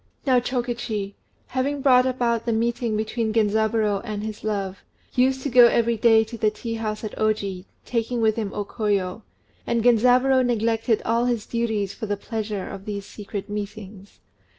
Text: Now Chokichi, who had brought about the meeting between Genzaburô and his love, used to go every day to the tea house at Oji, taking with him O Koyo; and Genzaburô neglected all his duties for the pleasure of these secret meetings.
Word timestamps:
Now 0.25 0.39
Chokichi, 0.39 1.13
who 1.53 1.61
had 1.61 1.83
brought 1.83 2.07
about 2.07 2.47
the 2.47 2.51
meeting 2.53 2.97
between 2.97 3.31
Genzaburô 3.31 4.01
and 4.03 4.23
his 4.23 4.43
love, 4.43 4.79
used 5.13 5.43
to 5.43 5.49
go 5.51 5.67
every 5.67 5.95
day 5.95 6.23
to 6.23 6.39
the 6.39 6.49
tea 6.49 6.73
house 6.73 7.03
at 7.03 7.15
Oji, 7.19 7.65
taking 7.85 8.19
with 8.19 8.35
him 8.35 8.51
O 8.51 8.65
Koyo; 8.65 9.21
and 9.67 9.83
Genzaburô 9.83 10.43
neglected 10.43 11.03
all 11.05 11.25
his 11.25 11.45
duties 11.45 11.93
for 11.93 12.07
the 12.07 12.17
pleasure 12.17 12.67
of 12.67 12.85
these 12.85 13.05
secret 13.05 13.47
meetings. 13.47 14.19